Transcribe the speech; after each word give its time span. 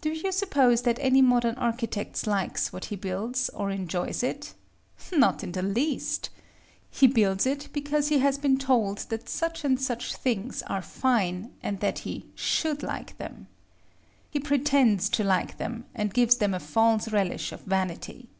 Do 0.00 0.10
you 0.10 0.32
suppose 0.32 0.82
that 0.82 0.98
any 1.00 1.22
modern 1.22 1.54
architect 1.54 2.26
likes 2.26 2.72
what 2.72 2.86
he 2.86 2.96
builds, 2.96 3.48
or 3.50 3.70
enjoys 3.70 4.24
it? 4.24 4.54
Not 5.12 5.44
in 5.44 5.52
the 5.52 5.62
least. 5.62 6.30
He 6.90 7.06
builds 7.06 7.46
it 7.46 7.68
because 7.72 8.08
he 8.08 8.18
has 8.18 8.38
been 8.38 8.58
told 8.58 8.98
that 9.10 9.28
such 9.28 9.62
and 9.64 9.80
such 9.80 10.16
things 10.16 10.64
are 10.64 10.82
fine, 10.82 11.52
and 11.62 11.78
that 11.78 12.00
he 12.00 12.26
should 12.34 12.82
like 12.82 13.16
them. 13.18 13.46
He 14.28 14.40
pretends 14.40 15.08
to 15.10 15.22
like 15.22 15.58
them, 15.58 15.84
and 15.94 16.12
gives 16.12 16.38
them 16.38 16.54
a 16.54 16.58
false 16.58 17.12
relish 17.12 17.52
of 17.52 17.60
vanity. 17.60 18.30